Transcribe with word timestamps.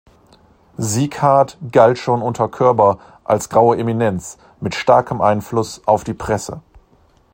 Sieghart 0.79 1.59
galt 1.71 1.99
schon 1.99 2.23
unter 2.23 2.47
Koerber 2.49 2.97
als 3.23 3.49
„graue 3.49 3.77
Eminenz“ 3.77 4.39
mit 4.59 4.73
starkem 4.73 5.21
Einfluss 5.21 5.83
auf 5.85 6.03
die 6.03 6.15
Presse. 6.15 6.63